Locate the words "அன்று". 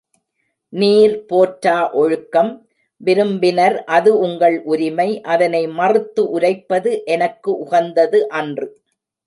8.39-8.67